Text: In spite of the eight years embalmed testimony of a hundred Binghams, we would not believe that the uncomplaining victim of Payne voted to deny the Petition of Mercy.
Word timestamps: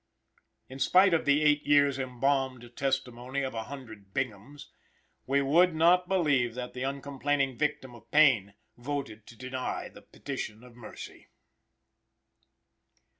In 0.67 0.79
spite 0.79 1.13
of 1.13 1.25
the 1.25 1.43
eight 1.43 1.61
years 1.63 1.99
embalmed 1.99 2.75
testimony 2.75 3.43
of 3.43 3.53
a 3.53 3.65
hundred 3.65 4.15
Binghams, 4.15 4.69
we 5.27 5.43
would 5.43 5.75
not 5.75 6.09
believe 6.09 6.55
that 6.55 6.73
the 6.73 6.81
uncomplaining 6.83 7.55
victim 7.55 7.93
of 7.93 8.09
Payne 8.09 8.55
voted 8.77 9.27
to 9.27 9.35
deny 9.37 9.89
the 9.89 10.01
Petition 10.01 10.63
of 10.63 10.75
Mercy. 10.75 11.27